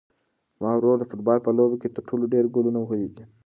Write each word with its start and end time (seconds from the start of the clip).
زما 0.57 0.71
ورور 0.75 0.95
د 0.99 1.03
فوټبال 1.09 1.39
په 1.43 1.51
لوبه 1.57 1.75
کې 1.81 1.89
تر 1.95 2.01
ټولو 2.09 2.23
ډېر 2.33 2.45
ګولونه 2.55 2.79
وهلي 2.81 3.09
دي. 3.15 3.23